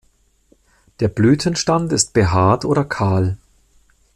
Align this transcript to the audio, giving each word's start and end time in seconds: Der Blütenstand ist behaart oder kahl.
Der 0.99 1.09
Blütenstand 1.09 1.93
ist 1.93 2.13
behaart 2.13 2.65
oder 2.65 2.83
kahl. 2.85 3.37